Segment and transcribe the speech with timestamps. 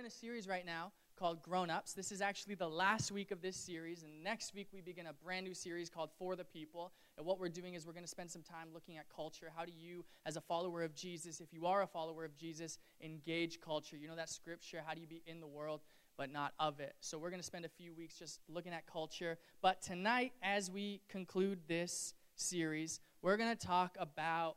[0.00, 1.92] in a series right now called Grown Ups.
[1.92, 5.12] This is actually the last week of this series, and next week we begin a
[5.12, 6.92] brand new series called For the People.
[7.18, 9.52] And what we're doing is we're going to spend some time looking at culture.
[9.54, 12.78] How do you, as a follower of Jesus, if you are a follower of Jesus,
[13.02, 13.94] engage culture?
[13.98, 15.82] You know that scripture, how do you be in the world?
[16.16, 16.94] But not of it.
[17.00, 19.36] So, we're going to spend a few weeks just looking at culture.
[19.60, 24.56] But tonight, as we conclude this series, we're going to talk about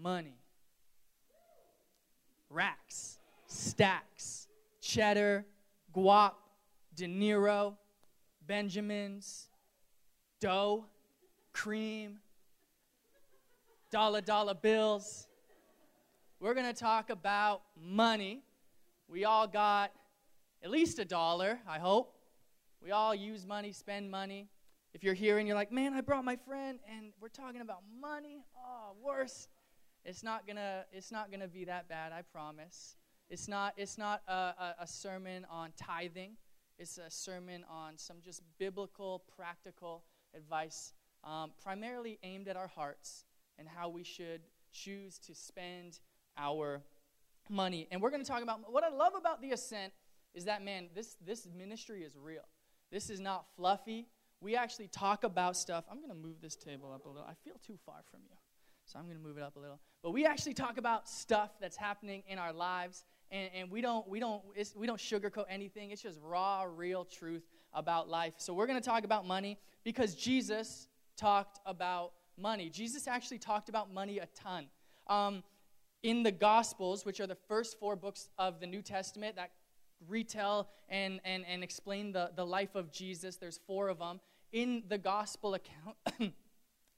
[0.00, 0.38] money
[2.48, 4.47] racks, stacks,
[4.80, 5.44] cheddar,
[5.94, 6.32] guap,
[6.94, 7.76] dinero,
[8.46, 9.48] Benjamins,
[10.40, 10.86] dough,
[11.52, 12.18] cream,
[13.90, 15.26] dollar dollar bills.
[16.40, 18.42] We're going to talk about money.
[19.08, 19.92] We all got
[20.62, 22.14] at least a dollar, I hope.
[22.82, 24.48] We all use money, spend money.
[24.94, 27.82] If you're here and you're like, man, I brought my friend and we're talking about
[28.00, 29.48] money, oh, worse.
[30.04, 32.96] It's not gonna, it's not gonna be that bad, I promise.
[33.30, 36.36] It's not, it's not a, a, a sermon on tithing.
[36.78, 40.92] It's a sermon on some just biblical, practical advice,
[41.24, 43.24] um, primarily aimed at our hearts
[43.58, 44.40] and how we should
[44.72, 45.98] choose to spend
[46.36, 46.82] our
[47.50, 47.88] money.
[47.90, 49.92] And we're going to talk about what I love about the ascent
[50.34, 52.46] is that, man, this, this ministry is real.
[52.92, 54.06] This is not fluffy.
[54.40, 55.84] We actually talk about stuff.
[55.90, 57.26] I'm going to move this table up a little.
[57.28, 58.36] I feel too far from you.
[58.84, 59.80] So I'm going to move it up a little.
[60.02, 64.08] But we actually talk about stuff that's happening in our lives and, and we don't
[64.08, 64.42] we don't
[64.76, 65.90] we don't sugarcoat anything.
[65.90, 68.34] It's just raw, real truth about life.
[68.38, 72.70] So we're going to talk about money because Jesus talked about money.
[72.70, 74.66] Jesus actually talked about money a ton.
[75.08, 75.42] Um,
[76.02, 79.50] in the Gospels, which are the first four books of the New Testament that
[80.06, 84.20] retell and, and, and explain the, the life of Jesus, there's four of them.
[84.52, 85.96] In the Gospel account,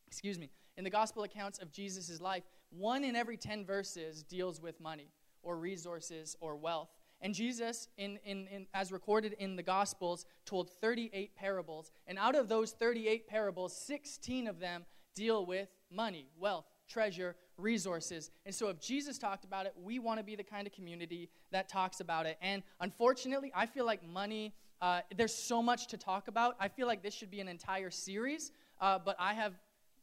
[0.06, 4.60] excuse me, in the Gospel accounts of Jesus' life, one in every 10 verses deals
[4.60, 5.08] with money
[5.42, 6.90] or resources or wealth.
[7.22, 11.90] And Jesus, in, in, in, as recorded in the Gospels, told 38 parables.
[12.06, 18.30] And out of those 38 parables, 16 of them deal with money, wealth, treasure, resources.
[18.46, 21.28] And so if Jesus talked about it, we want to be the kind of community
[21.52, 22.38] that talks about it.
[22.40, 26.56] And unfortunately, I feel like money, uh, there's so much to talk about.
[26.58, 28.50] I feel like this should be an entire series,
[28.80, 29.54] uh, but I have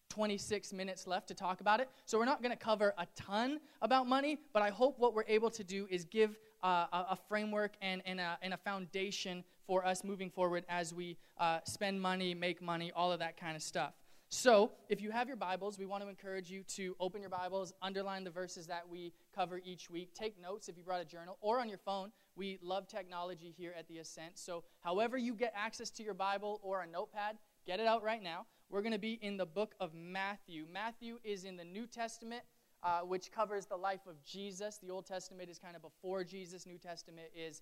[0.10, 1.90] 26 minutes left to talk about it.
[2.06, 5.26] So we're not going to cover a ton about money, but I hope what we're
[5.28, 9.86] able to do is give uh, a, framework and, and, a, and, a, foundation for
[9.86, 13.62] us moving forward as we uh, spend money, make money, all of that kind of
[13.62, 13.94] stuff.
[14.30, 17.72] So, if you have your Bibles, we want to encourage you to open your Bibles,
[17.82, 20.14] underline the verses that we cover each week.
[20.14, 22.12] Take notes if you brought a journal or on your phone.
[22.36, 24.38] We love technology here at the Ascent.
[24.38, 28.22] So, however you get access to your Bible or a notepad, get it out right
[28.22, 28.48] now.
[28.70, 30.66] We're going to be in the book of Matthew.
[30.72, 32.44] Matthew is in the New Testament,
[32.84, 34.78] uh, which covers the life of Jesus.
[34.78, 37.62] The Old Testament is kind of before Jesus, New Testament is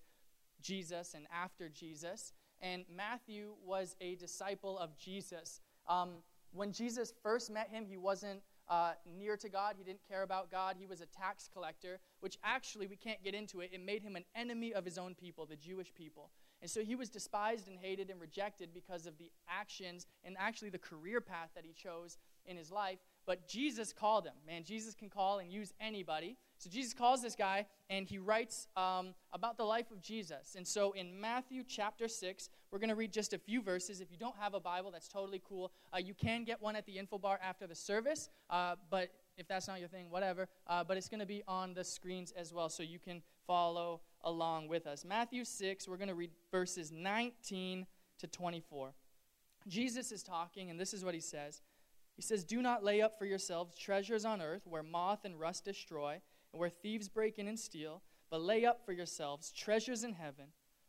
[0.60, 2.32] Jesus and after Jesus.
[2.60, 5.60] And Matthew was a disciple of Jesus.
[5.88, 6.10] Um,
[6.52, 9.76] when Jesus first met him, he wasn't uh, near to God.
[9.78, 10.74] He didn't care about God.
[10.76, 13.70] He was a tax collector, which actually, we can't get into it.
[13.72, 16.30] It made him an enemy of his own people, the Jewish people.
[16.62, 20.70] And so he was despised and hated and rejected because of the actions and actually
[20.70, 22.98] the career path that he chose in his life.
[23.26, 24.34] But Jesus called him.
[24.46, 26.36] Man, Jesus can call and use anybody.
[26.58, 30.54] So Jesus calls this guy and he writes um, about the life of Jesus.
[30.56, 34.00] And so in Matthew chapter 6, we're going to read just a few verses.
[34.00, 35.72] If you don't have a Bible, that's totally cool.
[35.92, 39.46] Uh, you can get one at the info bar after the service, uh, but if
[39.46, 40.48] that's not your thing, whatever.
[40.66, 44.00] Uh, but it's going to be on the screens as well, so you can follow
[44.26, 45.06] along with us.
[45.06, 47.86] Matthew 6, we're going to read verses 19
[48.18, 48.92] to 24.
[49.66, 51.62] Jesus is talking, and this is what he says.
[52.14, 55.64] He says, Do not lay up for yourselves treasures on earth where moth and rust
[55.64, 56.20] destroy,
[56.52, 60.46] and where thieves break in and steal, but lay up for yourselves treasures in heaven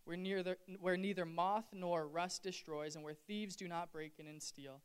[0.08, 4.26] where neither, where neither moth nor rust destroys, and where thieves do not break in
[4.28, 4.80] and steal.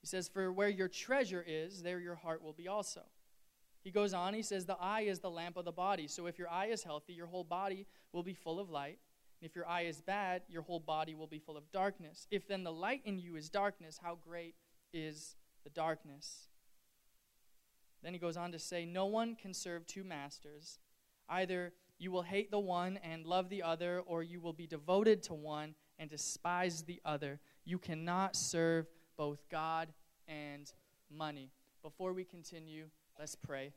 [0.00, 3.02] He says, For where your treasure is, there your heart will be also.
[3.82, 6.06] He goes on, he says, The eye is the lamp of the body.
[6.06, 8.98] So if your eye is healthy, your whole body will be full of light.
[9.40, 12.26] And if your eye is bad, your whole body will be full of darkness.
[12.30, 14.54] If then the light in you is darkness, how great
[14.92, 16.48] is the darkness?
[18.02, 20.78] Then he goes on to say, No one can serve two masters.
[21.28, 25.22] Either you will hate the one and love the other, or you will be devoted
[25.22, 27.40] to one and despise the other.
[27.64, 29.88] You cannot serve both God
[30.28, 30.70] and
[31.10, 31.50] money.
[31.82, 32.86] Before we continue,
[33.20, 33.74] Let's pray.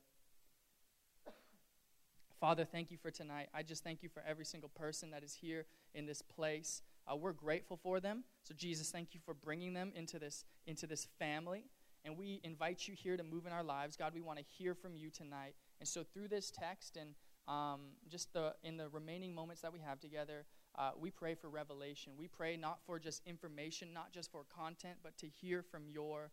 [2.43, 3.47] Father, thank you for tonight.
[3.53, 6.81] I just thank you for every single person that is here in this place.
[7.09, 8.25] Uh, we're grateful for them.
[8.41, 11.63] So, Jesus, thank you for bringing them into this, into this family.
[12.03, 13.95] And we invite you here to move in our lives.
[13.95, 15.55] God, we want to hear from you tonight.
[15.79, 17.11] And so, through this text and
[17.47, 17.79] um,
[18.09, 20.43] just the in the remaining moments that we have together,
[20.77, 22.11] uh, we pray for revelation.
[22.19, 26.31] We pray not for just information, not just for content, but to hear from your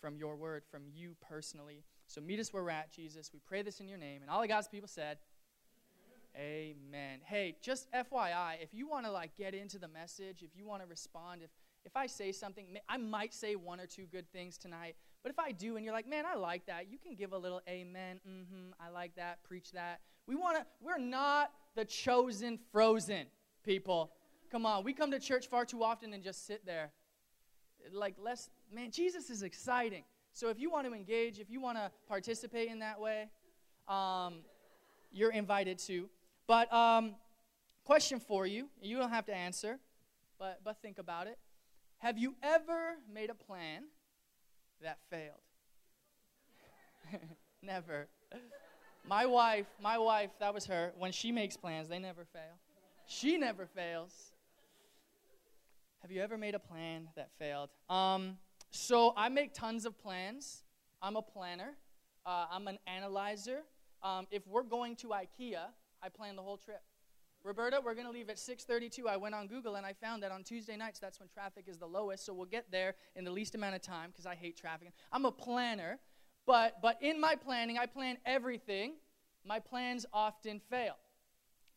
[0.00, 1.84] from your word, from you personally.
[2.08, 3.30] So meet us where we're at, Jesus.
[3.32, 5.18] We pray this in your name, and all of God's people said.
[6.36, 7.20] Amen.
[7.24, 10.82] Hey, just FYI, if you want to like get into the message, if you want
[10.82, 11.50] to respond, if
[11.84, 14.94] if I say something, I might say one or two good things tonight.
[15.22, 17.38] But if I do and you're like, man, I like that, you can give a
[17.38, 20.00] little amen, mm-hmm, I like that, preach that.
[20.26, 23.26] We want to, we're not the chosen frozen
[23.64, 24.12] people.
[24.50, 26.90] Come on, we come to church far too often and just sit there.
[27.92, 30.04] Like, less, man, Jesus is exciting.
[30.38, 33.28] So if you want to engage, if you want to participate in that way,
[33.88, 34.34] um,
[35.10, 36.08] you're invited to.
[36.46, 37.16] But um,
[37.84, 39.80] question for you, you don't have to answer,
[40.38, 41.40] but, but think about it.
[41.96, 43.82] Have you ever made a plan
[44.80, 45.40] that failed?
[47.60, 48.06] never.
[49.08, 50.92] My wife, my wife, that was her.
[50.96, 52.60] When she makes plans, they never fail.
[53.08, 54.12] She never fails.
[56.02, 57.70] Have you ever made a plan that failed?
[57.90, 58.36] Um,
[58.70, 60.62] so I make tons of plans.
[61.00, 61.76] I'm a planner.
[62.26, 63.60] Uh, I'm an analyzer.
[64.02, 65.66] Um, if we're going to IKEA,
[66.02, 66.82] I plan the whole trip.
[67.44, 69.06] Roberta, we're going to leave at 6:32.
[69.06, 71.78] I went on Google and I found that on Tuesday nights that's when traffic is
[71.78, 74.56] the lowest, so we'll get there in the least amount of time because I hate
[74.56, 74.92] traffic.
[75.12, 75.98] I'm a planner,
[76.46, 78.94] but but in my planning, I plan everything.
[79.44, 80.96] My plans often fail.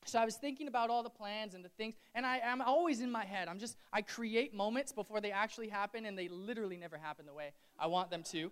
[0.06, 3.02] So I was thinking about all the plans and the things, and I am always
[3.02, 3.48] in my head.
[3.48, 7.34] I'm just I create moments before they actually happen, and they literally never happen the
[7.34, 8.52] way I want them to.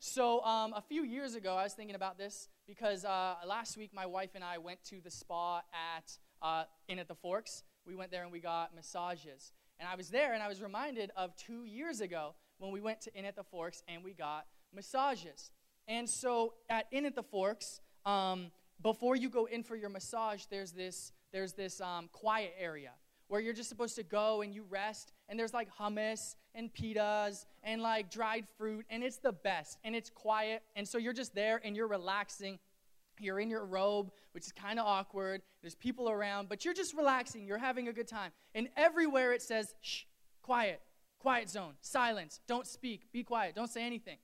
[0.00, 3.90] So um, a few years ago, I was thinking about this because uh, last week
[3.92, 7.64] my wife and I went to the spa at uh, Inn at the Forks.
[7.84, 9.52] We went there and we got massages.
[9.80, 13.00] And I was there and I was reminded of two years ago when we went
[13.02, 15.50] to Inn at the Forks and we got massages.
[15.88, 18.52] And so at Inn at the Forks, um,
[18.82, 22.92] before you go in for your massage, there's this, there's this um, quiet area
[23.28, 25.12] where you're just supposed to go and you rest.
[25.28, 28.86] And there's like hummus and pitas and like dried fruit.
[28.88, 29.78] And it's the best.
[29.84, 30.62] And it's quiet.
[30.76, 32.58] And so you're just there and you're relaxing
[33.20, 35.42] you're in your robe, which is kind of awkward.
[35.62, 37.46] There's people around, but you're just relaxing.
[37.46, 38.32] You're having a good time.
[38.54, 40.02] And everywhere it says, shh,
[40.42, 40.80] quiet,
[41.18, 44.18] quiet zone, silence, don't speak, be quiet, don't say anything.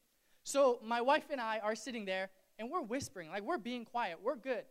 [0.44, 4.18] So my wife and I are sitting there and we're whispering, like we're being quiet,
[4.22, 4.64] we're good.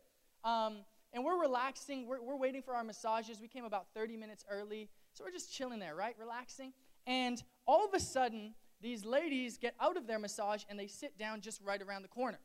[0.43, 0.77] Um,
[1.13, 3.39] and we're relaxing, we're, we're waiting for our massages.
[3.39, 6.15] We came about 30 minutes early, so we're just chilling there, right?
[6.19, 6.73] Relaxing.
[7.05, 11.17] And all of a sudden, these ladies get out of their massage and they sit
[11.17, 12.39] down just right around the corner.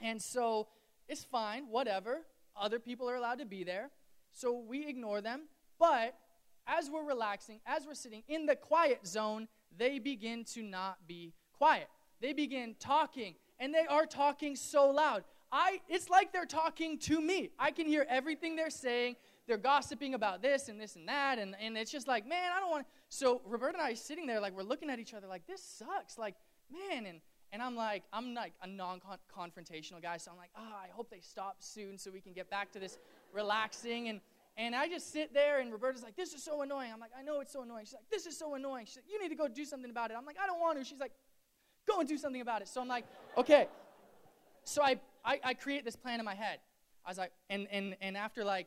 [0.00, 0.68] And so
[1.08, 2.22] it's fine, whatever.
[2.56, 3.90] Other people are allowed to be there.
[4.32, 5.42] So we ignore them.
[5.78, 6.14] But
[6.66, 11.32] as we're relaxing, as we're sitting in the quiet zone, they begin to not be
[11.52, 11.88] quiet.
[12.20, 15.24] They begin talking, and they are talking so loud.
[15.52, 17.50] I, it's like they're talking to me.
[17.58, 19.16] I can hear everything they're saying.
[19.46, 22.58] They're gossiping about this and this and that, and, and it's just like, man, I
[22.58, 22.92] don't want to.
[23.08, 25.62] So Roberta and I are sitting there, like, we're looking at each other, like, this
[25.62, 26.18] sucks.
[26.18, 26.34] Like,
[26.68, 27.20] man, and
[27.52, 29.00] and I'm like, I'm like a non
[29.34, 32.50] confrontational guy, so I'm like, oh, I hope they stop soon so we can get
[32.50, 32.98] back to this
[33.32, 34.08] relaxing.
[34.08, 34.20] And,
[34.56, 36.90] and I just sit there, and Roberta's like, this is so annoying.
[36.92, 37.84] I'm like, I know it's so annoying.
[37.84, 38.86] She's like, this is so annoying.
[38.86, 40.16] She's like, you need to go do something about it.
[40.18, 40.84] I'm like, I don't want to.
[40.84, 41.12] She's like,
[41.86, 42.68] go and do something about it.
[42.68, 43.04] So I'm like,
[43.36, 43.68] okay.
[44.64, 46.58] So I, I, I create this plan in my head.
[47.04, 48.66] I was like, and, and, and after like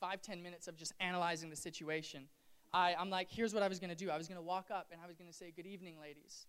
[0.00, 2.24] five, ten minutes of just analyzing the situation,
[2.72, 4.10] I, I'm like, here's what I was going to do.
[4.10, 6.46] I was going to walk up and I was going to say, good evening, ladies.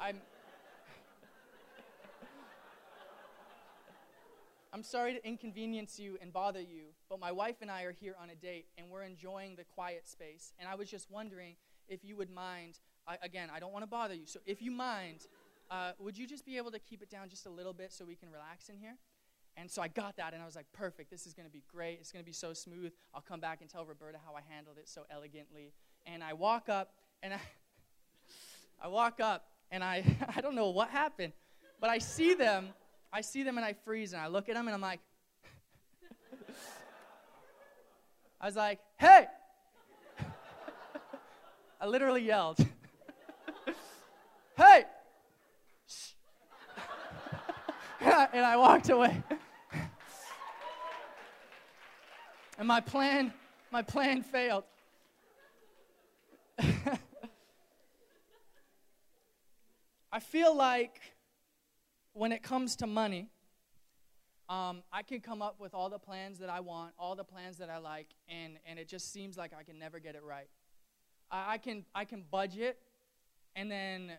[0.00, 0.16] I'm,
[4.72, 8.14] I'm sorry to inconvenience you and bother you, but my wife and I are here
[8.20, 10.52] on a date and we're enjoying the quiet space.
[10.58, 11.56] And I was just wondering
[11.88, 12.78] if you would mind,
[13.08, 15.26] I, again, I don't want to bother you, so if you mind,
[15.70, 18.04] uh, would you just be able to keep it down just a little bit so
[18.04, 18.96] we can relax in here?
[19.56, 21.64] And so I got that and I was like, perfect, this is going to be
[21.66, 21.98] great.
[22.00, 22.92] It's going to be so smooth.
[23.12, 25.72] I'll come back and tell Roberta how I handled it so elegantly.
[26.06, 26.92] And I walk up
[27.24, 27.40] and I,
[28.82, 30.04] I walk up and I,
[30.36, 31.32] I don't know what happened,
[31.80, 32.68] but I see them
[33.12, 35.00] I see them and I freeze and I look at them and I'm like,
[38.40, 39.26] I was like, hey!
[41.80, 42.58] I literally yelled,
[44.58, 44.84] hey!
[48.00, 49.22] and I walked away.
[52.58, 53.32] and my plan,
[53.70, 54.64] my plan failed.
[60.12, 61.00] I feel like
[62.12, 63.30] when it comes to money,
[64.48, 67.58] um, I can come up with all the plans that I want, all the plans
[67.58, 70.48] that I like, and, and it just seems like I can never get it right.
[71.30, 72.78] I, I, can, I can budget,
[73.54, 74.12] and then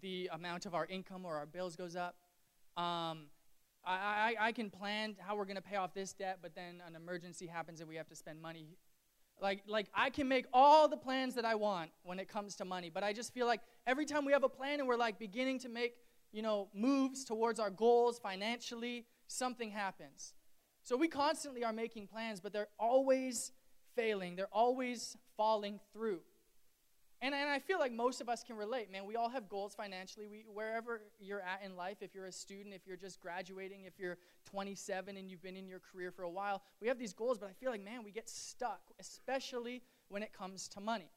[0.00, 2.16] the amount of our income or our bills goes up.
[2.76, 3.26] Um,
[3.86, 6.82] I, I, I can plan how we're going to pay off this debt, but then
[6.86, 8.76] an emergency happens and we have to spend money.
[9.40, 12.64] Like, like I can make all the plans that I want when it comes to
[12.64, 15.18] money, but I just feel like every time we have a plan and we're like
[15.18, 15.94] beginning to make,
[16.32, 20.34] you know, moves towards our goals financially, something happens.
[20.82, 23.52] So we constantly are making plans, but they're always
[23.96, 24.36] failing.
[24.36, 26.20] They're always falling through.
[27.22, 29.06] And, and I feel like most of us can relate, man.
[29.06, 30.26] We all have goals financially.
[30.26, 33.98] We, wherever you're at in life, if you're a student, if you're just graduating, if
[33.98, 34.18] you're
[34.50, 37.48] 27 and you've been in your career for a while, we have these goals, but
[37.48, 41.10] I feel like, man, we get stuck, especially when it comes to money.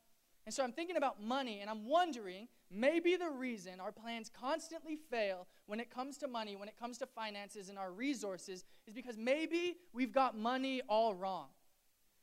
[0.47, 4.95] And so I'm thinking about money, and I'm wondering maybe the reason our plans constantly
[4.95, 8.93] fail when it comes to money, when it comes to finances and our resources, is
[8.93, 11.47] because maybe we've got money all wrong.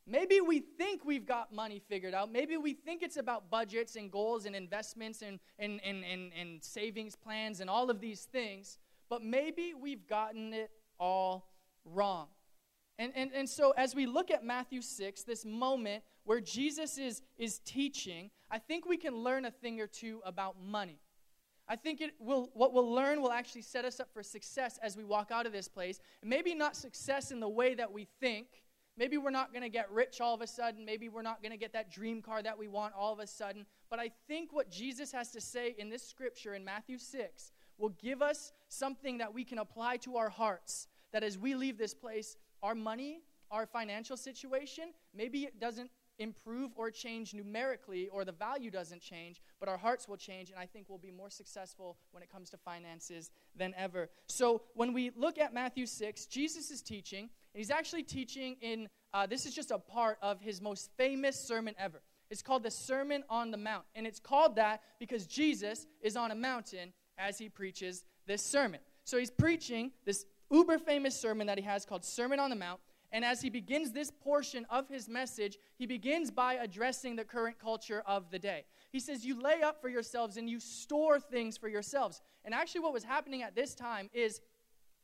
[0.06, 2.30] Maybe we think we've got money figured out.
[2.30, 6.62] Maybe we think it's about budgets and goals and investments and, and, and, and, and
[6.62, 11.48] savings plans and all of these things, but maybe we've gotten it all
[11.86, 12.28] wrong.
[12.98, 17.22] And, and, and so, as we look at Matthew 6, this moment where Jesus is,
[17.38, 21.00] is teaching, I think we can learn a thing or two about money.
[21.66, 24.96] I think it will, what we'll learn will actually set us up for success as
[24.96, 25.98] we walk out of this place.
[26.22, 28.48] Maybe not success in the way that we think,
[28.96, 30.84] Maybe we're not going to get rich all of a sudden.
[30.84, 33.26] Maybe we're not going to get that dream car that we want all of a
[33.26, 33.66] sudden.
[33.90, 37.90] But I think what Jesus has to say in this scripture in Matthew 6 will
[38.00, 40.86] give us something that we can apply to our hearts.
[41.12, 43.20] That as we leave this place, our money,
[43.50, 44.84] our financial situation,
[45.14, 50.08] maybe it doesn't improve or change numerically, or the value doesn't change, but our hearts
[50.08, 53.74] will change, and I think we'll be more successful when it comes to finances than
[53.76, 54.08] ever.
[54.28, 58.88] So, when we look at Matthew 6, Jesus is teaching, and he's actually teaching in,
[59.12, 62.02] uh, this is just a part of his most famous sermon ever.
[62.28, 63.84] It's called the Sermon on the Mount.
[63.94, 68.80] And it's called that because Jesus is on a mountain as he preaches this sermon.
[69.04, 72.80] So he's preaching this uber famous sermon that he has called Sermon on the Mount.
[73.12, 77.60] And as he begins this portion of his message, he begins by addressing the current
[77.60, 78.64] culture of the day.
[78.90, 82.20] He says, You lay up for yourselves and you store things for yourselves.
[82.44, 84.40] And actually, what was happening at this time is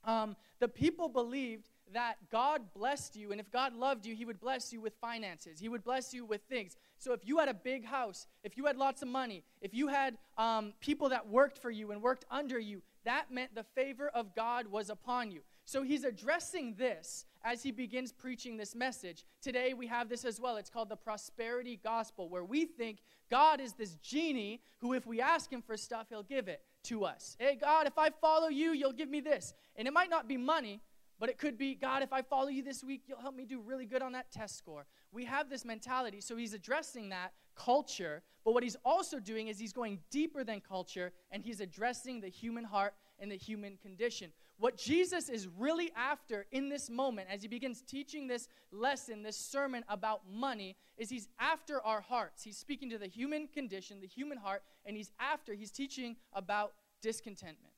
[0.02, 4.40] um, the people believed that God blessed you, and if God loved you, He would
[4.40, 5.60] bless you with finances.
[5.60, 6.76] He would bless you with things.
[6.98, 9.88] So if you had a big house, if you had lots of money, if you
[9.88, 14.08] had um, people that worked for you and worked under you, that meant the favor
[14.08, 15.40] of God was upon you.
[15.64, 19.24] So he's addressing this as he begins preaching this message.
[19.40, 20.56] Today we have this as well.
[20.56, 22.98] It's called the prosperity gospel, where we think
[23.30, 27.04] God is this genie who, if we ask him for stuff, he'll give it to
[27.04, 27.36] us.
[27.38, 29.54] Hey, God, if I follow you, you'll give me this.
[29.76, 30.80] And it might not be money,
[31.20, 33.60] but it could be, God, if I follow you this week, you'll help me do
[33.60, 34.86] really good on that test score.
[35.12, 36.22] We have this mentality.
[36.22, 38.22] So he's addressing that culture.
[38.42, 42.28] But what he's also doing is he's going deeper than culture and he's addressing the
[42.28, 44.32] human heart and the human condition.
[44.58, 49.36] What Jesus is really after in this moment, as he begins teaching this lesson, this
[49.36, 52.42] sermon about money, is he's after our hearts.
[52.42, 56.72] He's speaking to the human condition, the human heart, and he's after, he's teaching about
[57.02, 57.69] discontentment.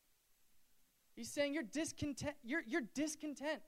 [1.14, 2.34] He's saying you're discontent.
[2.42, 3.60] You're, you're discontent.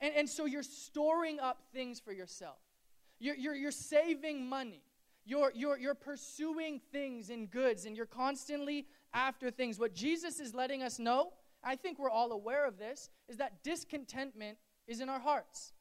[0.00, 2.58] And, and so you're storing up things for yourself.
[3.18, 4.82] You're, you're, you're saving money.
[5.24, 9.78] You're, you're, you're pursuing things and goods, and you're constantly after things.
[9.78, 11.32] What Jesus is letting us know,
[11.64, 15.72] I think we're all aware of this, is that discontentment is in our hearts.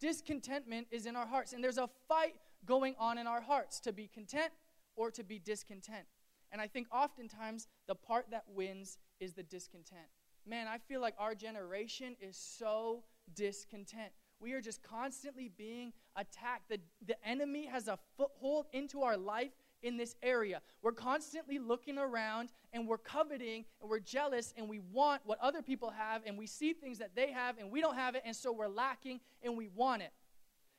[0.00, 1.52] Discontentment is in our hearts.
[1.52, 2.34] And there's a fight
[2.64, 4.52] going on in our hearts to be content
[4.94, 6.06] or to be discontent.
[6.52, 10.06] And I think oftentimes the part that wins is the discontent
[10.46, 13.02] man, I feel like our generation is so
[13.34, 14.12] discontent.
[14.40, 16.68] We are just constantly being attacked.
[16.68, 20.60] The, the enemy has a foothold into our life in this area.
[20.82, 25.62] We're constantly looking around and we're coveting and we're jealous and we want what other
[25.62, 28.34] people have and we see things that they have and we don't have it and
[28.34, 30.12] so we're lacking and we want it.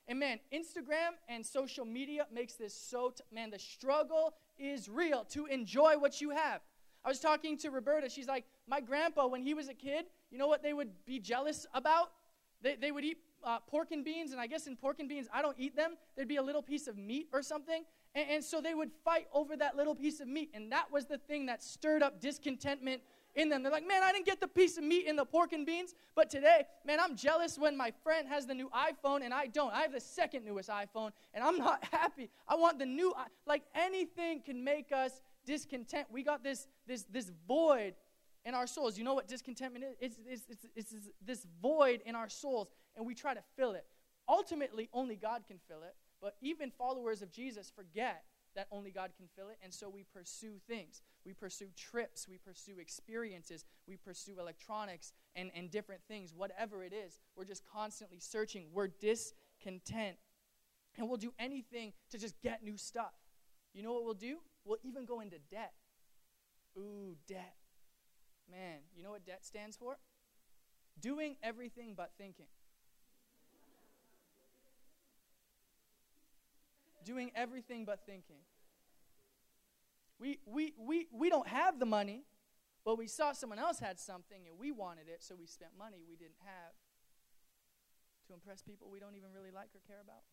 [0.07, 5.23] And man, Instagram and social media makes this so, t- man, the struggle is real
[5.31, 6.61] to enjoy what you have.
[7.05, 8.09] I was talking to Roberta.
[8.09, 11.19] She's like, My grandpa, when he was a kid, you know what they would be
[11.19, 12.11] jealous about?
[12.61, 15.27] They, they would eat uh, pork and beans, and I guess in pork and beans,
[15.33, 15.95] I don't eat them.
[16.15, 17.83] There'd be a little piece of meat or something.
[18.15, 20.51] And, and so they would fight over that little piece of meat.
[20.53, 23.01] And that was the thing that stirred up discontentment
[23.35, 23.63] in them.
[23.63, 25.95] They're like, man, I didn't get the piece of meat in the pork and beans,
[26.15, 29.73] but today, man, I'm jealous when my friend has the new iPhone and I don't.
[29.73, 32.29] I have the second newest iPhone and I'm not happy.
[32.47, 33.13] I want the new,
[33.45, 36.07] like anything can make us discontent.
[36.11, 37.95] We got this, this, this void
[38.45, 38.97] in our souls.
[38.97, 39.95] You know what discontentment is?
[39.99, 40.17] It's,
[40.49, 43.85] it's, it's, it's this void in our souls, and we try to fill it.
[44.27, 48.23] Ultimately, only God can fill it, but even followers of Jesus forget
[48.55, 49.57] that only God can fill it.
[49.63, 51.01] And so we pursue things.
[51.25, 52.27] We pursue trips.
[52.27, 53.65] We pursue experiences.
[53.87, 56.33] We pursue electronics and, and different things.
[56.35, 58.67] Whatever it is, we're just constantly searching.
[58.71, 60.17] We're discontent.
[60.97, 63.13] And we'll do anything to just get new stuff.
[63.73, 64.37] You know what we'll do?
[64.65, 65.73] We'll even go into debt.
[66.77, 67.55] Ooh, debt.
[68.51, 69.97] Man, you know what debt stands for?
[70.99, 72.47] Doing everything but thinking.
[77.03, 78.41] doing everything but thinking.
[80.19, 82.23] We, we, we, we don't have the money,
[82.85, 85.97] but we saw someone else had something and we wanted it, so we spent money
[86.07, 86.73] we didn't have
[88.27, 90.23] to impress people we don't even really like or care about.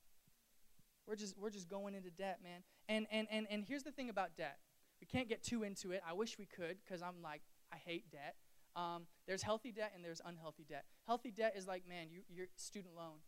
[1.06, 2.62] We're just, we're just going into debt, man.
[2.88, 4.58] And, and, and, and here's the thing about debt
[5.00, 6.02] we can't get too into it.
[6.06, 7.40] I wish we could because I'm like,
[7.72, 8.36] I hate debt.
[8.76, 10.84] Um, there's healthy debt and there's unhealthy debt.
[11.06, 13.18] Healthy debt is like, man, you, your student loan.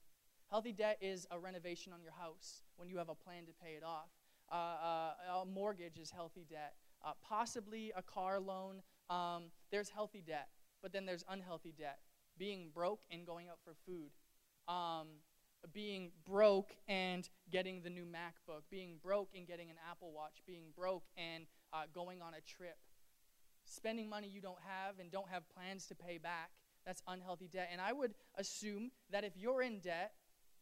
[0.50, 3.72] Healthy debt is a renovation on your house when you have a plan to pay
[3.72, 4.10] it off.
[4.50, 6.74] Uh, uh, a mortgage is healthy debt.
[7.04, 8.82] Uh, possibly a car loan.
[9.08, 10.48] Um, there's healthy debt,
[10.82, 11.98] but then there's unhealthy debt.
[12.38, 14.10] Being broke and going out for food.
[14.68, 15.08] Um,
[15.72, 18.62] being broke and getting the new MacBook.
[18.70, 20.42] Being broke and getting an Apple Watch.
[20.46, 22.76] Being broke and uh, going on a trip.
[23.72, 26.50] Spending money you don't have and don't have plans to pay back.
[26.84, 27.70] That's unhealthy debt.
[27.72, 30.12] And I would assume that if you're in debt,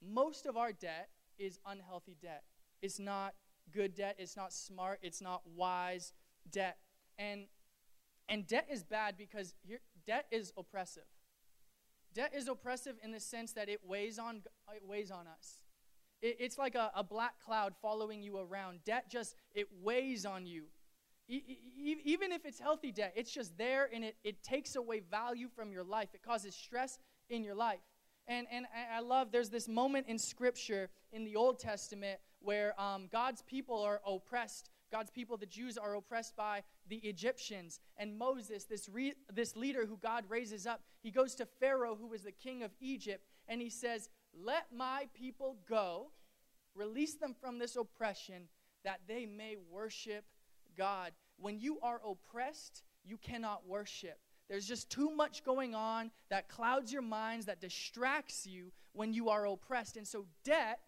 [0.00, 2.44] most of our debt is unhealthy debt.
[2.82, 3.34] It's not
[3.72, 6.12] good debt, it's not smart, it's not wise
[6.52, 6.78] debt.
[7.18, 7.46] And
[8.28, 11.02] and debt is bad because here, debt is oppressive.
[12.14, 15.64] Debt is oppressive in the sense that it weighs on it weighs on us.
[16.22, 18.84] It, it's like a, a black cloud following you around.
[18.84, 20.66] Debt just it weighs on you.
[21.30, 25.72] Even if it's healthy debt, it's just there and it, it takes away value from
[25.72, 26.08] your life.
[26.14, 27.80] It causes stress in your life.
[28.26, 33.08] And, and I love, there's this moment in Scripture in the Old Testament where um,
[33.10, 34.70] God's people are oppressed.
[34.90, 37.80] God's people, the Jews, are oppressed by the Egyptians.
[37.96, 42.08] And Moses, this, re- this leader who God raises up, he goes to Pharaoh, who
[42.08, 46.10] was the king of Egypt, and he says, Let my people go,
[46.74, 48.48] release them from this oppression,
[48.84, 50.24] that they may worship
[50.80, 51.12] God.
[51.36, 54.18] When you are oppressed, you cannot worship.
[54.48, 59.28] There's just too much going on that clouds your minds, that distracts you when you
[59.28, 59.98] are oppressed.
[59.98, 60.80] And so debt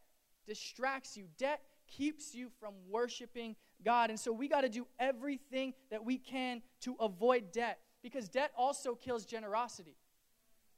[0.47, 1.27] distracts you.
[1.37, 4.09] Debt keeps you from worshiping God.
[4.09, 8.51] And so we got to do everything that we can to avoid debt because debt
[8.57, 9.99] also kills generosity.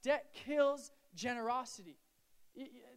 [0.03, 1.99] Debt kills generosity.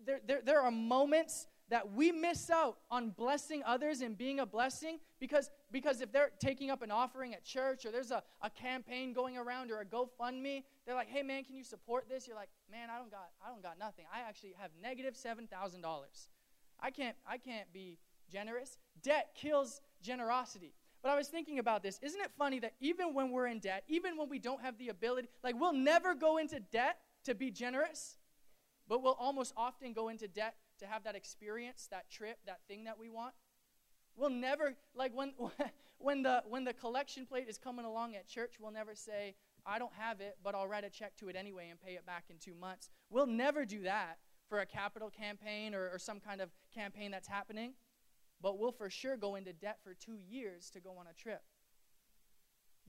[0.04, 4.46] There, there, there are moments that we miss out on blessing others and being a
[4.46, 8.50] blessing because, because if they're taking up an offering at church or there's a, a
[8.50, 12.28] campaign going around or a GoFundMe, they're like, hey man, can you support this?
[12.28, 14.06] You're like, man, I don't got I don't got nothing.
[14.14, 16.28] I actually have negative negative seven thousand dollars.
[16.80, 18.00] I can't I can't be
[18.32, 18.78] generous.
[19.04, 20.74] Debt kills generosity.
[21.04, 22.00] But I was thinking about this.
[22.02, 24.90] Isn't it funny that even when we're in debt, even when we don't have the
[24.90, 28.18] ability, like we'll never go into debt to be generous,
[28.88, 32.84] but we'll almost often go into debt to have that experience, that trip, that thing
[32.86, 33.34] that we want.
[34.16, 35.34] We'll never like when
[36.00, 39.36] when the when the collection plate is coming along at church, we'll never say,
[39.66, 42.06] "I don't have it, but I'll write a check to it anyway and pay it
[42.06, 44.18] back in 2 months." We'll never do that
[44.50, 47.74] for a capital campaign or, or some kind of campaign that's happening.
[48.42, 51.42] But we'll for sure go into debt for 2 years to go on a trip.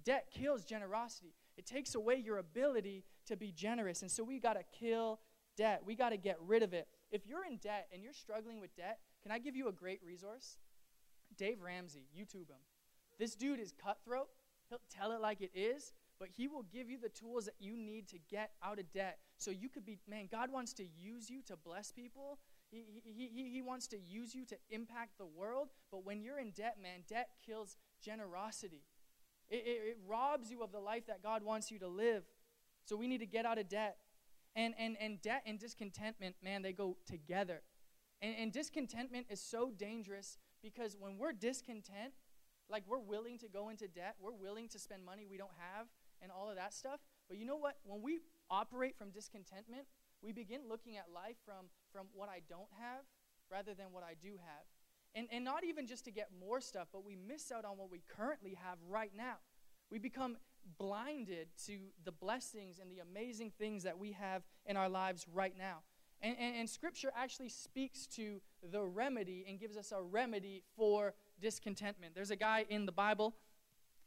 [0.05, 1.35] Debt kills generosity.
[1.57, 4.03] It takes away your ability to be generous.
[4.03, 5.20] And so we got to kill
[5.57, 5.83] debt.
[5.85, 6.87] We got to get rid of it.
[7.11, 10.01] If you're in debt and you're struggling with debt, can I give you a great
[10.05, 10.59] resource?
[11.37, 12.62] Dave Ramsey, YouTube him.
[13.18, 14.29] This dude is cutthroat.
[14.68, 17.77] He'll tell it like it is, but he will give you the tools that you
[17.77, 19.18] need to get out of debt.
[19.38, 22.38] So you could be, man, God wants to use you to bless people.
[22.71, 25.68] He, he, he, he wants to use you to impact the world.
[25.90, 28.83] But when you're in debt, man, debt kills generosity.
[29.49, 32.25] It, it, it robs you of the life that God wants you to live.
[32.85, 33.97] So we need to get out of debt.
[34.57, 37.63] And, and, and debt and discontentment, man, they go together.
[38.21, 42.15] And, and discontentment is so dangerous because when we're discontent,
[42.69, 45.87] like we're willing to go into debt, we're willing to spend money we don't have,
[46.21, 47.01] and all of that stuff.
[47.29, 47.77] But you know what?
[47.85, 49.87] When we operate from discontentment,
[50.23, 53.05] we begin looking at life from, from what I don't have
[53.51, 54.67] rather than what I do have.
[55.15, 57.91] And, and not even just to get more stuff, but we miss out on what
[57.91, 59.37] we currently have right now.
[59.91, 60.37] We become
[60.77, 65.55] blinded to the blessings and the amazing things that we have in our lives right
[65.57, 65.79] now.
[66.21, 68.41] And, and, and, Scripture actually speaks to
[68.73, 72.15] the remedy and gives us a remedy for discontentment.
[72.15, 73.37] There's a guy in the Bible,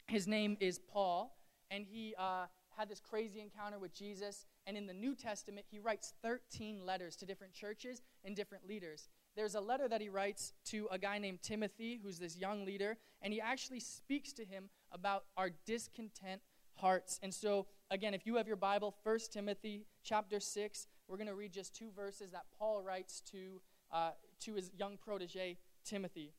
[0.08, 1.34] his name is Paul,
[1.70, 2.46] and he uh,
[2.76, 4.46] had this crazy encounter with Jesus.
[4.66, 9.08] And in the New Testament, he writes 13 letters to different churches and different leaders.
[9.34, 12.98] there's a letter that he writes to a guy named Timothy, who's this young leader,
[13.22, 16.42] and he actually speaks to him about our discontent
[16.76, 17.18] hearts.
[17.22, 21.34] And so, again, if you have your Bible, 1 Timothy chapter 6, we're going to
[21.34, 23.60] read just two verses that Paul writes to,
[23.92, 26.32] uh, to his young protege, Timothy.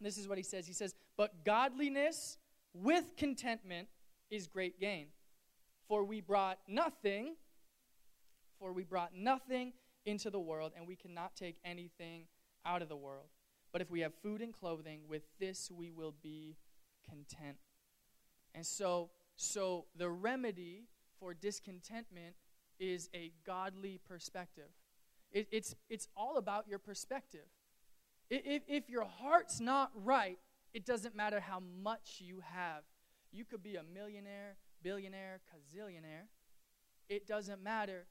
[0.00, 2.36] This is what he says He says, But godliness
[2.74, 3.88] with contentment
[4.30, 5.06] is great gain.
[5.88, 7.36] For we brought nothing,
[8.58, 9.72] for we brought nothing
[10.04, 12.26] into the world, and we cannot take anything
[12.64, 13.26] out of the world.
[13.72, 16.56] But if we have food and clothing, with this we will be
[17.08, 17.56] content.
[18.54, 20.84] And so, so the remedy
[21.20, 22.34] for discontentment
[22.78, 24.70] is a godly perspective.
[25.32, 27.46] It, it's, it's all about your perspective.
[28.28, 30.38] If, if your heart's not right,
[30.74, 32.82] it doesn't matter how much you have.
[33.32, 36.28] You could be a millionaire, billionaire, gazillionaire.
[37.08, 38.06] It doesn't matter.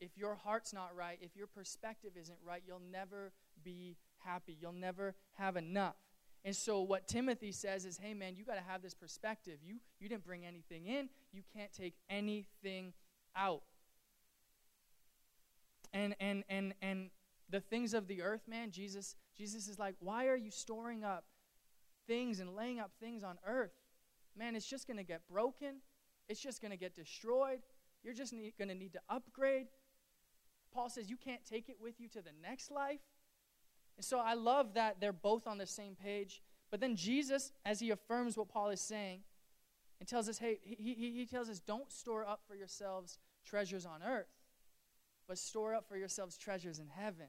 [0.00, 4.56] If your heart's not right, if your perspective isn't right, you'll never be happy.
[4.60, 5.96] You'll never have enough.
[6.44, 9.58] And so what Timothy says is, hey man, you got to have this perspective.
[9.64, 12.92] You you didn't bring anything in, you can't take anything
[13.36, 13.62] out.
[15.92, 17.10] And and and and
[17.50, 21.24] the things of the earth, man, Jesus Jesus is like, why are you storing up
[22.06, 23.72] things and laying up things on earth?
[24.36, 25.76] Man, it's just going to get broken.
[26.28, 27.60] It's just going to get destroyed.
[28.02, 29.66] You're just going to need to upgrade.
[30.72, 33.00] Paul says you can't take it with you to the next life.
[33.98, 36.40] And so I love that they're both on the same page.
[36.70, 39.20] But then Jesus, as he affirms what Paul is saying,
[39.98, 43.84] and tells us, hey, he, he, he tells us, don't store up for yourselves treasures
[43.84, 44.28] on earth,
[45.26, 47.26] but store up for yourselves treasures in heaven.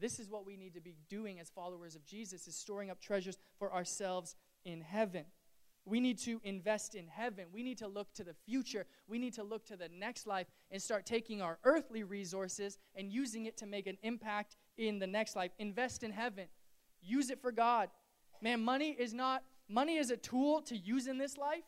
[0.00, 3.00] This is what we need to be doing as followers of Jesus is storing up
[3.00, 5.24] treasures for ourselves in heaven.
[5.84, 7.46] We need to invest in heaven.
[7.52, 8.86] We need to look to the future.
[9.08, 13.10] We need to look to the next life and start taking our earthly resources and
[13.10, 15.50] using it to make an impact in the next life.
[15.58, 16.46] Invest in heaven.
[17.02, 17.90] Use it for God.
[18.40, 21.64] Man, money is not money is a tool to use in this life.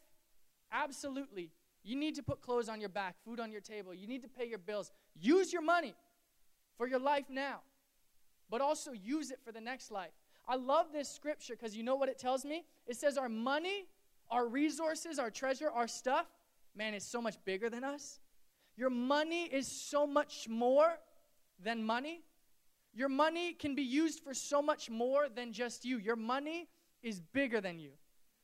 [0.72, 1.50] Absolutely.
[1.82, 3.92] You need to put clothes on your back, food on your table.
[3.92, 4.90] You need to pay your bills.
[5.18, 5.94] Use your money
[6.78, 7.60] for your life now
[8.50, 10.10] but also use it for the next life.
[10.46, 12.64] I love this scripture because you know what it tells me?
[12.86, 13.86] It says our money,
[14.30, 16.26] our resources, our treasure, our stuff,
[16.74, 18.18] man, is so much bigger than us.
[18.76, 20.98] Your money is so much more
[21.62, 22.22] than money.
[22.92, 25.98] Your money can be used for so much more than just you.
[25.98, 26.68] Your money
[27.03, 27.92] is bigger than you.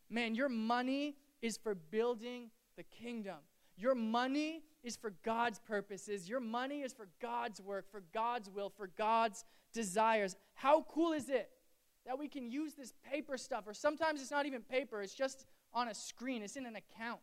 [0.08, 3.36] Man, your money is for building the kingdom.
[3.76, 6.28] Your money is for God's purposes.
[6.28, 10.36] Your money is for God's work, for God's will, for God's desires.
[10.54, 11.50] How cool is it
[12.06, 15.44] that we can use this paper stuff, or sometimes it's not even paper, it's just
[15.74, 17.20] on a screen, it's in an account.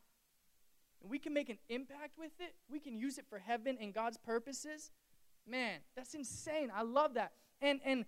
[1.02, 2.54] And we can make an impact with it.
[2.70, 4.92] We can use it for heaven and God's purposes.
[5.47, 6.71] Man, that's insane.
[6.73, 7.34] I love that.
[7.62, 8.06] And and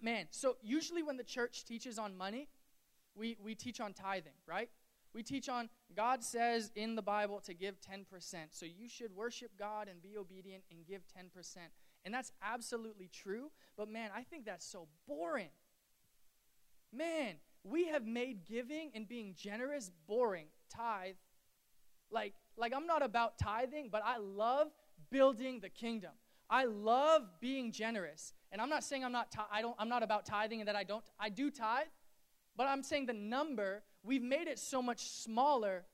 [0.00, 2.48] man, so usually when the church teaches on money,
[3.14, 4.68] we, we teach on tithing, right?
[5.14, 8.04] We teach on God says in the Bible to give 10%.
[8.50, 11.56] So you should worship God and be obedient and give 10%.
[12.04, 13.50] And that's absolutely true.
[13.76, 15.50] But man, I think that's so boring.
[16.92, 20.46] Man, we have made giving and being generous boring.
[20.68, 21.14] Tithe.
[22.10, 24.68] Like, like I'm not about tithing, but I love
[25.10, 26.12] building the kingdom.
[26.50, 28.32] I love being generous.
[28.52, 30.84] And I'm not saying I'm not I don't I'm not about tithing and that I
[30.84, 31.86] don't I do tithe,
[32.56, 35.84] but I'm saying the number, we've made it so much smaller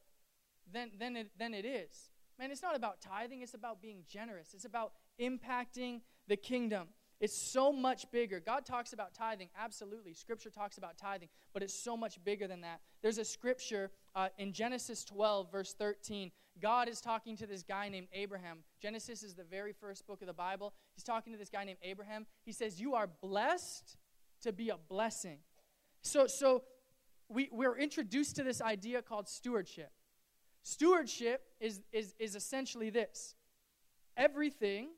[0.73, 2.11] than than it than it is.
[2.39, 4.55] Man, it's not about tithing, it's about being generous.
[4.55, 6.89] It's about impacting the kingdom.
[7.21, 8.41] It's so much bigger.
[8.41, 10.15] God talks about tithing, absolutely.
[10.15, 12.81] Scripture talks about tithing, but it's so much bigger than that.
[13.03, 16.31] There's a scripture uh, in Genesis 12, verse 13.
[16.63, 18.59] God is talking to this guy named Abraham.
[18.81, 20.73] Genesis is the very first book of the Bible.
[20.95, 22.27] He's talking to this guy named Abraham.
[22.45, 23.97] He says, You are blessed
[24.43, 25.39] to be a blessing.
[26.03, 26.63] So, so
[27.29, 29.91] we, we're introduced to this idea called stewardship.
[30.63, 33.35] Stewardship is, is, is essentially this
[34.17, 34.89] everything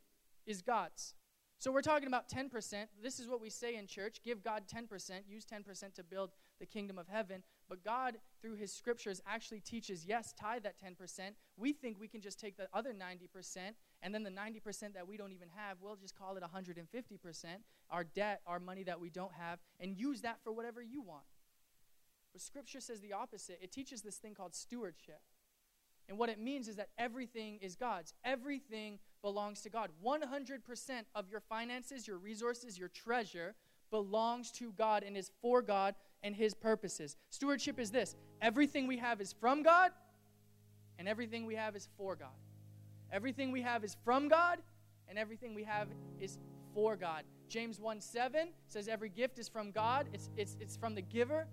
[0.47, 1.15] is God's.
[1.63, 2.87] So we're talking about 10%.
[3.01, 6.67] This is what we say in church give God 10%, use 10% to build the
[6.67, 7.45] kingdom of heaven.
[7.69, 11.21] But God, through his scriptures, actually teaches yes, tithe that 10%.
[11.57, 13.59] We think we can just take the other 90%,
[14.03, 17.45] and then the 90% that we don't even have, we'll just call it 150%,
[17.91, 21.23] our debt, our money that we don't have, and use that for whatever you want.
[22.33, 23.61] But scripture says the opposite.
[23.63, 25.21] It teaches this thing called stewardship.
[26.09, 28.15] And what it means is that everything is God's.
[28.25, 29.91] Everything belongs to God.
[30.05, 30.61] 100%
[31.15, 33.55] of your finances, your resources, your treasure
[33.91, 37.17] belongs to God and is for God and His purposes.
[37.31, 39.93] Stewardship is this everything we have is from God,
[40.99, 42.29] and everything we have is for God.
[43.13, 44.59] Everything we have is from God,
[45.09, 45.89] and everything we have
[46.21, 46.39] is
[46.75, 47.25] for God.
[47.49, 51.47] James 1 7 says every gift is from God, it's, it's, it's from the giver.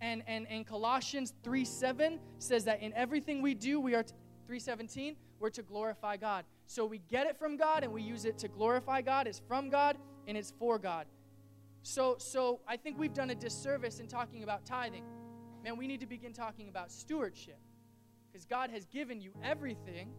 [0.00, 4.14] And, and, and Colossians 3 7 says that in everything we do, we are, t-
[4.46, 6.44] 317, we're to glorify God.
[6.68, 9.26] So we get it from God and we use it to glorify God.
[9.26, 11.06] It's from God and it's for God.
[11.82, 15.02] So, so I think we've done a disservice in talking about tithing.
[15.64, 17.58] Man, we need to begin talking about stewardship.
[18.30, 20.10] Because God has given you everything,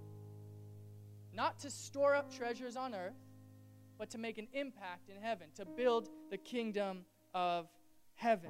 [1.31, 3.13] not to store up treasures on earth,
[3.99, 7.67] but to make an impact in heaven, to build the kingdom of
[8.15, 8.49] heaven.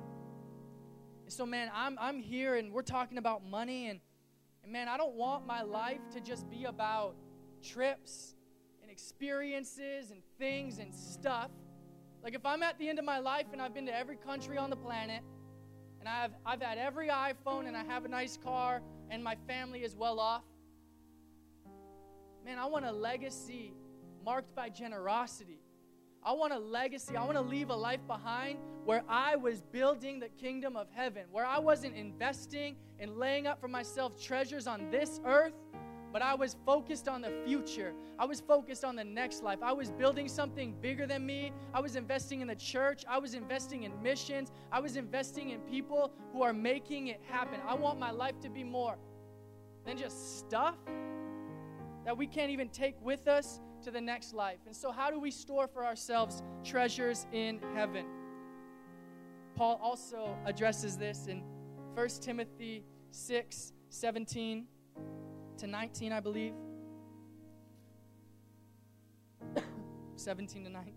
[1.25, 3.99] And so, man, I'm, I'm here and we're talking about money, and,
[4.63, 7.17] and man, I don't want my life to just be about
[7.61, 8.35] trips
[8.81, 11.51] and experiences and things and stuff.
[12.23, 14.57] Like, if I'm at the end of my life and I've been to every country
[14.57, 15.23] on the planet,
[15.99, 19.83] and I've, I've had every iPhone, and I have a nice car, and my family
[19.83, 20.43] is well off,
[22.45, 23.73] man, I want a legacy
[24.23, 25.59] marked by generosity.
[26.23, 27.15] I want a legacy.
[27.15, 31.23] I want to leave a life behind where I was building the kingdom of heaven,
[31.31, 35.53] where I wasn't investing and laying up for myself treasures on this earth,
[36.11, 37.93] but I was focused on the future.
[38.17, 39.59] I was focused on the next life.
[39.61, 41.51] I was building something bigger than me.
[41.73, 43.05] I was investing in the church.
[43.07, 44.51] I was investing in missions.
[44.71, 47.59] I was investing in people who are making it happen.
[47.67, 48.97] I want my life to be more
[49.85, 50.75] than just stuff
[52.05, 54.59] that we can't even take with us to the next life.
[54.65, 58.05] And so, how do we store for ourselves treasures in heaven?
[59.55, 61.43] Paul also addresses this in
[61.95, 64.65] 1 Timothy 6 17
[65.59, 66.53] to 19, I believe.
[70.15, 70.93] 17 to 19.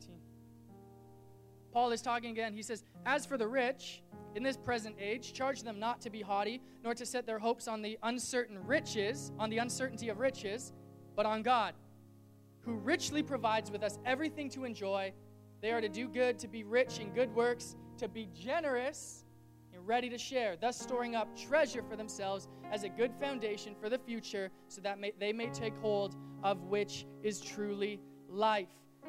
[1.72, 2.52] Paul is talking again.
[2.52, 4.02] He says, As for the rich,
[4.34, 7.68] in this present age, charge them not to be haughty, nor to set their hopes
[7.68, 10.72] on the uncertain riches, on the uncertainty of riches,
[11.16, 11.74] but on God,
[12.60, 15.12] who richly provides with us everything to enjoy.
[15.60, 19.21] They are to do good, to be rich in good works, to be generous
[19.84, 23.98] ready to share, thus storing up treasure for themselves as a good foundation for the
[23.98, 28.68] future, so that may, they may take hold of which is truly life.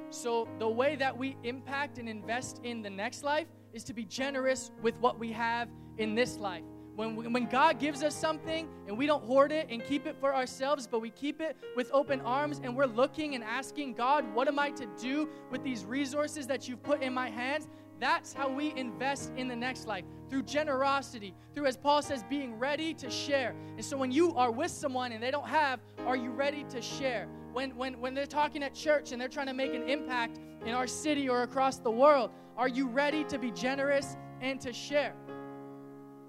[0.09, 4.05] So, the way that we impact and invest in the next life is to be
[4.05, 6.63] generous with what we have in this life.
[6.95, 10.15] When, we, when God gives us something and we don't hoard it and keep it
[10.19, 14.31] for ourselves, but we keep it with open arms and we're looking and asking God,
[14.36, 17.67] what am I to do with these resources that you've put in my hands?
[18.04, 22.60] That's how we invest in the next life through generosity, through, as Paul says, being
[22.60, 23.56] ready to share.
[23.78, 26.82] And so when you are with someone and they don't have, are you ready to
[26.82, 27.30] share?
[27.54, 30.74] When, when, when they're talking at church and they're trying to make an impact in
[30.74, 35.16] our city or across the world, are you ready to be generous and to share?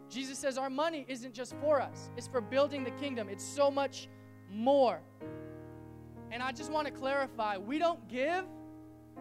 [0.08, 3.28] Jesus says our money isn't just for us, it's for building the kingdom.
[3.28, 4.08] It's so much
[4.48, 5.00] more.
[6.30, 8.44] And I just want to clarify we don't give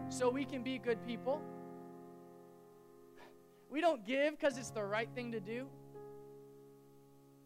[0.08, 1.42] so we can be good people.
[3.74, 5.66] We don't give because it's the right thing to do.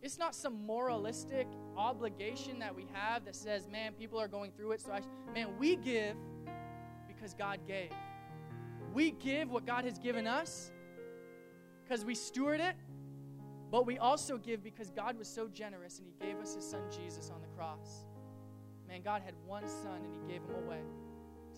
[0.02, 4.72] It's not some moralistic obligation that we have that says, man, people are going through
[4.72, 4.82] it.
[4.82, 5.00] So, I,
[5.32, 6.16] man, we give
[7.08, 7.92] because God gave.
[8.92, 10.70] We give what God has given us
[11.82, 12.76] because we steward it
[13.70, 16.80] but we also give because God was so generous and He gave us His Son
[16.90, 18.06] Jesus on the cross.
[18.88, 20.80] Man, God had one Son and He gave Him away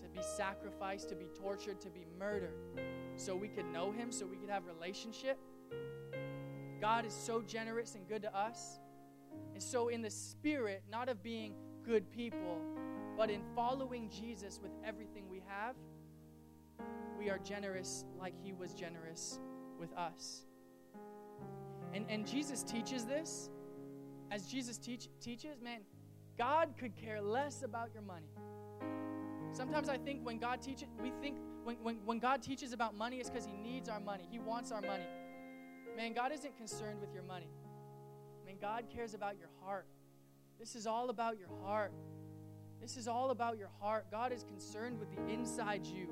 [0.01, 2.55] to be sacrificed, to be tortured, to be murdered,
[3.15, 5.37] so we could know Him, so we could have relationship.
[6.79, 8.79] God is so generous and good to us.
[9.53, 11.53] And so, in the spirit, not of being
[11.85, 12.57] good people,
[13.17, 15.75] but in following Jesus with everything we have,
[17.17, 19.39] we are generous like He was generous
[19.79, 20.45] with us.
[21.93, 23.49] And, and Jesus teaches this.
[24.31, 25.81] As Jesus teach, teaches, man,
[26.37, 28.31] God could care less about your money.
[29.53, 33.17] Sometimes I think when God teaches, we think when, when, when God teaches about money,
[33.17, 34.27] it's because He needs our money.
[34.29, 35.05] He wants our money.
[35.95, 37.49] Man, God isn't concerned with your money.
[38.45, 39.87] Man, God cares about your heart.
[40.59, 41.91] This is all about your heart.
[42.81, 44.05] This is all about your heart.
[44.09, 46.07] God is concerned with the inside you.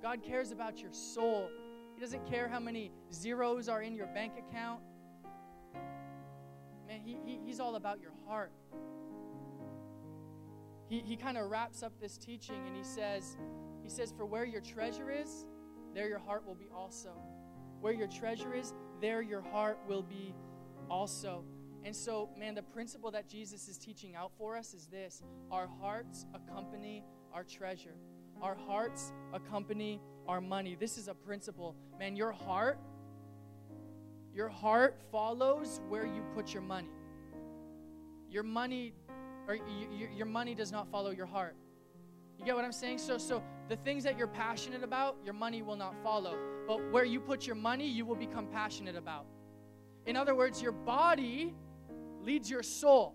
[0.00, 1.48] God cares about your soul.
[1.94, 4.80] He doesn't care how many zeros are in your bank account
[6.92, 8.52] man, he, he, he's all about your heart.
[10.92, 13.38] He, he kind of wraps up this teaching and he says,
[13.82, 15.46] he says, For where your treasure is,
[15.94, 17.14] there your heart will be also.
[17.80, 20.34] Where your treasure is, there your heart will be
[20.90, 21.44] also.
[21.82, 25.66] And so, man, the principle that Jesus is teaching out for us is this our
[25.80, 27.02] hearts accompany
[27.32, 27.96] our treasure,
[28.42, 30.76] our hearts accompany our money.
[30.78, 31.74] This is a principle.
[31.98, 32.78] Man, your heart
[34.34, 36.90] your heart follows where you put your money.
[38.28, 38.92] Your money
[39.48, 39.58] or
[40.14, 41.56] your money does not follow your heart.
[42.38, 42.98] You get what I'm saying?
[42.98, 46.36] So, so the things that you're passionate about, your money will not follow.
[46.66, 49.26] But where you put your money, you will become passionate about.
[50.06, 51.54] In other words, your body
[52.22, 53.14] leads your soul.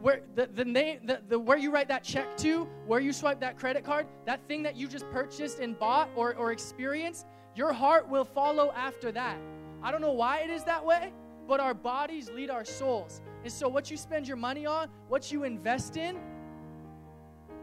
[0.00, 3.40] Where the, the name the, the where you write that check to, where you swipe
[3.40, 7.72] that credit card, that thing that you just purchased and bought or, or experienced, your
[7.72, 9.38] heart will follow after that.
[9.82, 11.12] I don't know why it is that way,
[11.46, 13.20] but our bodies lead our souls.
[13.42, 16.18] And so what you spend your money on, what you invest in,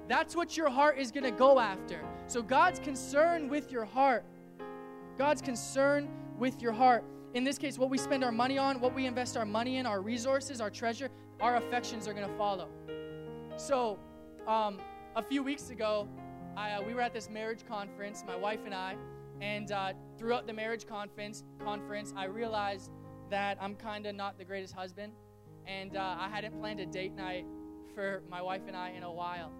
[0.07, 2.01] that's what your heart is going to go after.
[2.27, 4.25] So God's concern with your heart.
[5.17, 7.03] God's concern with your heart.
[7.33, 9.85] In this case, what we spend our money on, what we invest our money in,
[9.85, 12.67] our resources, our treasure, our affections are going to follow.
[13.55, 13.99] So,
[14.47, 14.79] um,
[15.15, 16.07] a few weeks ago,
[16.57, 18.97] I, uh, we were at this marriage conference, my wife and I,
[19.39, 22.91] and uh, throughout the marriage conference, conference, I realized
[23.31, 25.13] that I'm kind of not the greatest husband,
[25.65, 27.45] and uh, I hadn't planned a date night
[27.95, 29.51] for my wife and I in a while.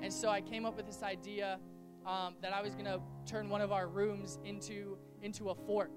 [0.00, 1.58] And so I came up with this idea
[2.06, 5.90] um, that I was going to turn one of our rooms into into a fort,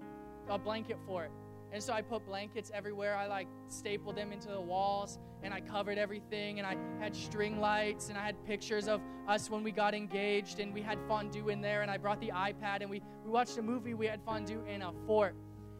[0.49, 1.31] a blanket fort.
[1.71, 3.15] And so I put blankets everywhere.
[3.15, 7.59] I like stapled them into the walls and I covered everything and I had string
[7.59, 11.49] lights and I had pictures of us when we got engaged and we had fondue
[11.49, 13.95] in there and I brought the iPad and we, we watched a movie.
[13.95, 15.35] We had fondue in a fort.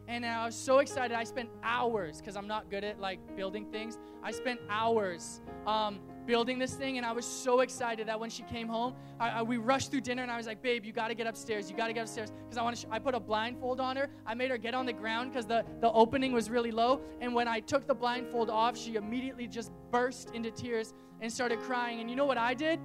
[0.06, 1.16] And I was so excited.
[1.16, 3.98] I spent hours because I'm not good at like building things.
[4.22, 8.42] I spent hours um, building this thing, and I was so excited that when she
[8.42, 11.08] came home, I, I, we rushed through dinner, and I was like, "Babe, you got
[11.08, 11.70] to get upstairs.
[11.70, 12.82] You got to get upstairs." Because I want to.
[12.82, 14.10] Sh- I put a blindfold on her.
[14.26, 17.00] I made her get on the ground because the the opening was really low.
[17.20, 21.60] And when I took the blindfold off, she immediately just burst into tears and started
[21.60, 22.00] crying.
[22.00, 22.78] And you know what I did?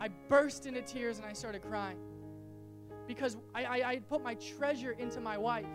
[0.00, 1.98] I burst into tears and I started crying
[3.10, 5.66] because I, I, I put my treasure into my wife.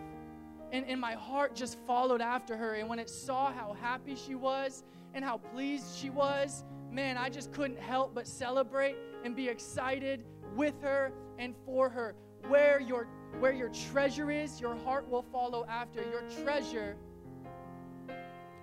[0.72, 2.76] And, and my heart just followed after her.
[2.76, 7.28] And when it saw how happy she was and how pleased she was, man, I
[7.28, 12.14] just couldn't help but celebrate and be excited with her and for her.
[12.48, 13.06] Where your
[13.38, 16.00] where your treasure is, your heart will follow after.
[16.10, 16.96] Your treasure,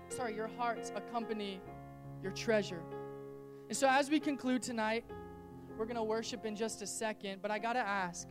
[0.08, 1.62] sorry, your hearts accompany
[2.24, 2.82] your treasure.
[3.70, 5.06] And so as we conclude tonight,
[5.78, 8.28] we're going to worship in just a second, but I got to ask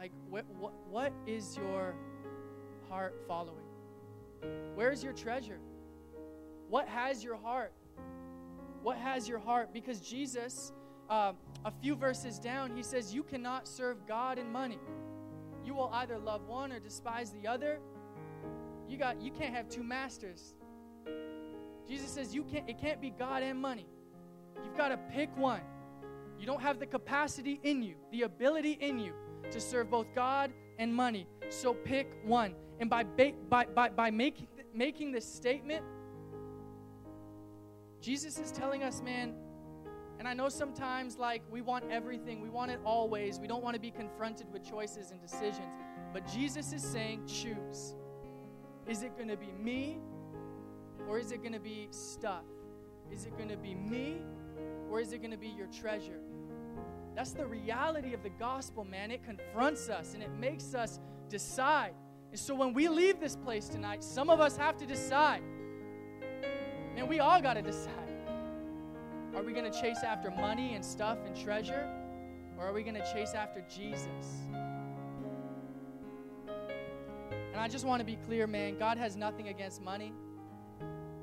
[0.00, 1.94] like what, what, what is your
[2.88, 3.66] heart following?
[4.74, 5.58] Where's your treasure?
[6.70, 7.74] What has your heart?
[8.82, 9.74] What has your heart?
[9.74, 10.72] Because Jesus,
[11.10, 11.34] uh,
[11.66, 14.78] a few verses down, he says, You cannot serve God and money.
[15.66, 17.78] You will either love one or despise the other.
[18.88, 20.54] You got you can't have two masters.
[21.86, 23.86] Jesus says you can't it can't be God and money.
[24.64, 25.60] You've got to pick one.
[26.38, 29.12] You don't have the capacity in you, the ability in you
[29.50, 31.26] to serve both God and money.
[31.48, 32.54] So pick one.
[32.78, 35.84] And by, ba- by, by, by making, making this statement,
[38.00, 39.34] Jesus is telling us, man,
[40.18, 43.38] and I know sometimes like we want everything, we want it always.
[43.40, 45.72] We don't want to be confronted with choices and decisions.
[46.12, 47.94] But Jesus is saying, choose.
[48.86, 49.98] Is it going to be me
[51.08, 52.44] or is it going to be stuff?
[53.10, 54.22] Is it going to be me
[54.90, 56.20] or is it going to be your treasure?
[57.20, 59.10] That's the reality of the gospel, man.
[59.10, 61.92] It confronts us and it makes us decide.
[62.30, 65.42] And so when we leave this place tonight, some of us have to decide.
[66.94, 67.92] Man, we all got to decide.
[69.36, 71.86] Are we going to chase after money and stuff and treasure?
[72.58, 74.46] Or are we going to chase after Jesus?
[76.48, 78.78] And I just want to be clear, man.
[78.78, 80.14] God has nothing against money.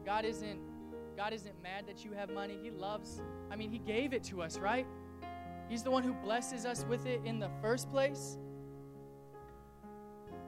[0.06, 0.60] God isn't
[1.18, 2.56] God isn't mad that you have money.
[2.62, 3.20] He loves.
[3.50, 4.86] I mean, he gave it to us, right?
[5.70, 8.38] He's the one who blesses us with it in the first place.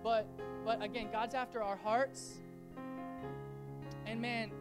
[0.04, 0.28] But
[0.66, 2.40] but again, God's after our hearts.
[4.06, 4.52] And man,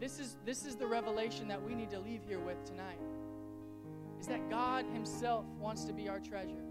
[0.00, 3.00] this is this is the revelation that we need to leave here with tonight.
[4.20, 6.64] Is that God himself wants to be our treasure.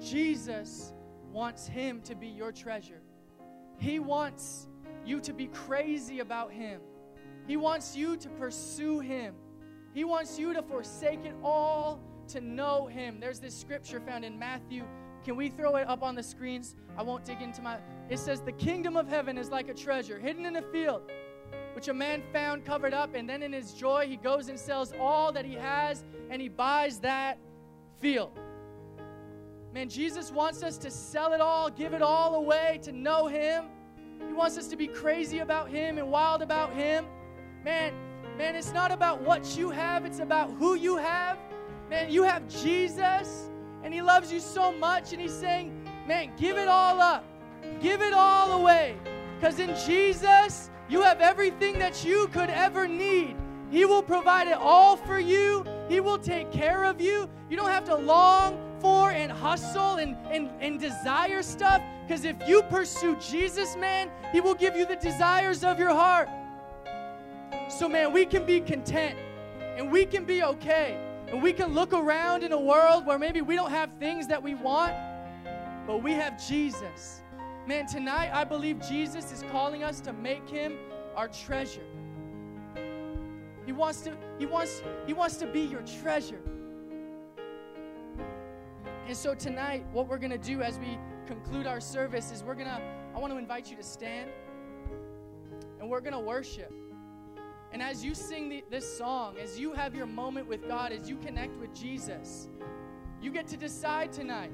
[0.00, 0.92] Jesus
[1.32, 3.00] wants him to be your treasure.
[3.78, 4.66] He wants
[5.04, 6.80] you to be crazy about him.
[7.46, 9.34] He wants you to pursue him.
[9.92, 13.18] He wants you to forsake it all to know him.
[13.20, 14.84] There's this scripture found in Matthew.
[15.24, 16.76] Can we throw it up on the screens?
[16.98, 17.78] I won't dig into my.
[18.10, 21.10] It says, The kingdom of heaven is like a treasure hidden in a field,
[21.74, 24.92] which a man found covered up, and then in his joy, he goes and sells
[25.00, 27.38] all that he has and he buys that
[28.00, 28.38] field.
[29.72, 33.64] Man, Jesus wants us to sell it all, give it all away to know him.
[34.26, 37.06] He wants us to be crazy about him and wild about him.
[37.64, 37.92] Man,
[38.36, 41.38] man, it's not about what you have, it's about who you have
[41.90, 43.50] Man, you have Jesus,
[43.82, 45.72] and He loves you so much, and He's saying,
[46.06, 47.24] Man, give it all up,
[47.80, 48.96] give it all away.
[49.36, 53.36] Because in Jesus, you have everything that you could ever need.
[53.70, 55.64] He will provide it all for you.
[55.88, 57.28] He will take care of you.
[57.50, 62.36] You don't have to long for and hustle and, and, and desire stuff because if
[62.46, 66.28] you pursue Jesus, man, He will give you the desires of your heart.
[67.68, 69.18] So, man, we can be content
[69.76, 70.98] and we can be okay.
[71.28, 74.42] And we can look around in a world where maybe we don't have things that
[74.42, 74.94] we want,
[75.86, 77.22] but we have Jesus.
[77.66, 80.76] Man, tonight I believe Jesus is calling us to make him
[81.16, 81.86] our treasure.
[83.64, 86.40] He wants to he wants he wants to be your treasure.
[89.06, 92.54] And so tonight what we're going to do as we conclude our service is we're
[92.54, 92.80] going to
[93.14, 94.30] I want to invite you to stand
[95.80, 96.72] and we're going to worship.
[97.74, 101.10] And as you sing the, this song, as you have your moment with God, as
[101.10, 102.46] you connect with Jesus,
[103.20, 104.52] you get to decide tonight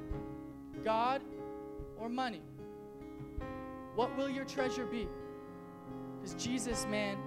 [0.82, 1.20] God
[1.98, 2.40] or money.
[3.94, 5.06] What will your treasure be?
[6.18, 7.18] Because Jesus, man,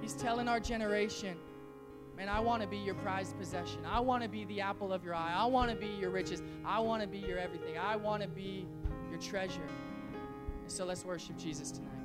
[0.00, 1.36] He's telling our generation,
[2.16, 3.86] man, I want to be your prized possession.
[3.86, 5.32] I want to be the apple of your eye.
[5.32, 6.42] I want to be your riches.
[6.64, 7.78] I want to be your everything.
[7.78, 8.66] I want to be
[9.10, 9.68] your treasure.
[10.62, 11.95] And so let's worship Jesus tonight.